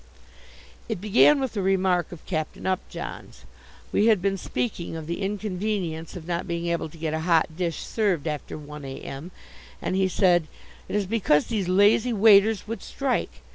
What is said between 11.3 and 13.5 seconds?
these lazy waiters would strike.